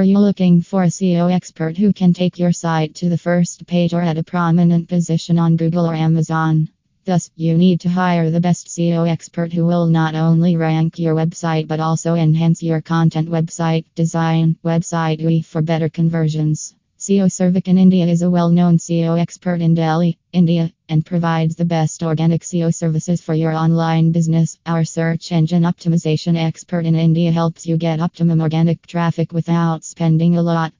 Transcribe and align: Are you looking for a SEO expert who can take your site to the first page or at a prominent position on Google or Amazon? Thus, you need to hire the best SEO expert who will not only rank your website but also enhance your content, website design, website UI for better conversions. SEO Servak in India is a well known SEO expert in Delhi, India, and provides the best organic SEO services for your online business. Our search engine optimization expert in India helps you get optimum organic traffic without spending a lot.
Are 0.00 0.12
you 0.12 0.18
looking 0.18 0.62
for 0.62 0.82
a 0.82 0.86
SEO 0.86 1.30
expert 1.30 1.76
who 1.76 1.92
can 1.92 2.14
take 2.14 2.38
your 2.38 2.52
site 2.52 2.94
to 2.94 3.10
the 3.10 3.18
first 3.18 3.66
page 3.66 3.92
or 3.92 4.00
at 4.00 4.16
a 4.16 4.22
prominent 4.22 4.88
position 4.88 5.38
on 5.38 5.58
Google 5.58 5.84
or 5.84 5.94
Amazon? 5.94 6.70
Thus, 7.04 7.30
you 7.36 7.58
need 7.58 7.80
to 7.80 7.90
hire 7.90 8.30
the 8.30 8.40
best 8.40 8.68
SEO 8.68 9.06
expert 9.06 9.52
who 9.52 9.66
will 9.66 9.84
not 9.84 10.14
only 10.14 10.56
rank 10.56 10.98
your 10.98 11.14
website 11.14 11.68
but 11.68 11.80
also 11.80 12.14
enhance 12.14 12.62
your 12.62 12.80
content, 12.80 13.28
website 13.28 13.84
design, 13.94 14.56
website 14.64 15.20
UI 15.20 15.42
for 15.42 15.60
better 15.60 15.90
conversions. 15.90 16.74
SEO 16.98 17.26
Servak 17.26 17.68
in 17.68 17.76
India 17.76 18.06
is 18.06 18.22
a 18.22 18.30
well 18.30 18.48
known 18.48 18.78
SEO 18.78 19.20
expert 19.20 19.60
in 19.60 19.74
Delhi, 19.74 20.18
India, 20.32 20.72
and 20.90 21.06
provides 21.06 21.54
the 21.54 21.64
best 21.64 22.02
organic 22.02 22.42
SEO 22.42 22.74
services 22.74 23.22
for 23.22 23.32
your 23.32 23.52
online 23.52 24.10
business. 24.10 24.58
Our 24.66 24.84
search 24.84 25.30
engine 25.30 25.62
optimization 25.62 26.36
expert 26.36 26.84
in 26.84 26.96
India 26.96 27.30
helps 27.30 27.64
you 27.64 27.76
get 27.76 28.00
optimum 28.00 28.40
organic 28.40 28.86
traffic 28.86 29.32
without 29.32 29.84
spending 29.84 30.36
a 30.36 30.42
lot. 30.42 30.72